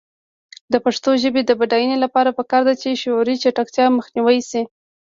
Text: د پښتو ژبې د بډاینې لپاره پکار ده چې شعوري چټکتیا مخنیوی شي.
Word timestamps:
د 0.71 0.73
پښتو 0.85 1.09
ژبې 1.23 1.41
د 1.45 1.51
بډاینې 1.59 1.97
لپاره 2.03 2.35
پکار 2.37 2.61
ده 2.67 2.73
چې 2.81 2.99
شعوري 3.01 3.35
چټکتیا 3.43 3.85
مخنیوی 3.97 4.39
شي. 4.49 4.61